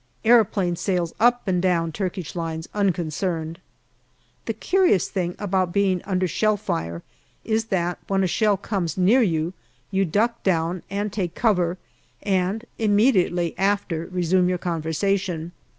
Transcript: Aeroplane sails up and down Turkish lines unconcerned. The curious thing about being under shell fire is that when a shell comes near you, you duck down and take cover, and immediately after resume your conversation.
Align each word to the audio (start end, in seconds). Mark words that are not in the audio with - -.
Aeroplane 0.25 0.75
sails 0.77 1.13
up 1.19 1.47
and 1.47 1.61
down 1.61 1.91
Turkish 1.91 2.35
lines 2.35 2.67
unconcerned. 2.73 3.59
The 4.47 4.53
curious 4.53 5.09
thing 5.09 5.35
about 5.37 5.71
being 5.71 6.01
under 6.05 6.27
shell 6.27 6.57
fire 6.57 7.03
is 7.43 7.65
that 7.65 7.99
when 8.07 8.23
a 8.23 8.27
shell 8.27 8.57
comes 8.57 8.97
near 8.97 9.21
you, 9.21 9.53
you 9.91 10.03
duck 10.05 10.41
down 10.41 10.81
and 10.89 11.13
take 11.13 11.35
cover, 11.35 11.77
and 12.23 12.65
immediately 12.79 13.53
after 13.59 14.07
resume 14.07 14.49
your 14.49 14.57
conversation. 14.57 15.51